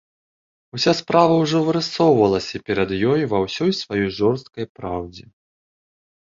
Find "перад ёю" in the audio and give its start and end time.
2.71-3.23